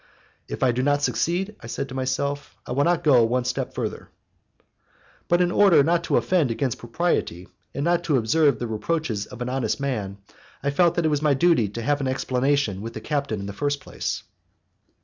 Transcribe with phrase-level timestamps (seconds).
[0.47, 3.75] "If I do not succeed," I said to myself, "I will not go one step
[3.75, 4.09] further."
[5.27, 9.43] But, in order not to offend against propriety, and not to deserve the reproaches of
[9.43, 10.17] an honest man,
[10.63, 13.45] I felt that it was my duty to have an explanation with the captain in
[13.45, 14.23] the first place.